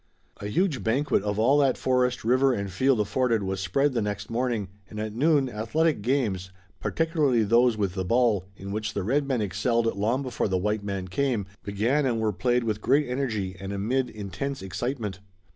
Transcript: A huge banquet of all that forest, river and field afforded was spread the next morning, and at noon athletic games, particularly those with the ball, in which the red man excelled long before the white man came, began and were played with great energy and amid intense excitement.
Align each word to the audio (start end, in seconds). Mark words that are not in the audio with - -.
A 0.37 0.47
huge 0.47 0.83
banquet 0.83 1.21
of 1.21 1.37
all 1.37 1.59
that 1.59 1.77
forest, 1.77 2.23
river 2.23 2.53
and 2.53 2.71
field 2.71 2.99
afforded 2.99 3.43
was 3.43 3.59
spread 3.59 3.93
the 3.93 4.01
next 4.01 4.31
morning, 4.31 4.67
and 4.89 4.99
at 4.99 5.13
noon 5.13 5.47
athletic 5.47 6.01
games, 6.01 6.49
particularly 6.79 7.43
those 7.43 7.77
with 7.77 7.93
the 7.93 8.03
ball, 8.03 8.45
in 8.57 8.71
which 8.71 8.95
the 8.95 9.03
red 9.03 9.27
man 9.27 9.41
excelled 9.43 9.85
long 9.95 10.23
before 10.23 10.47
the 10.47 10.57
white 10.57 10.83
man 10.83 11.07
came, 11.07 11.45
began 11.61 12.07
and 12.07 12.19
were 12.19 12.33
played 12.33 12.63
with 12.63 12.81
great 12.81 13.07
energy 13.07 13.55
and 13.61 13.71
amid 13.71 14.09
intense 14.09 14.63
excitement. 14.63 15.19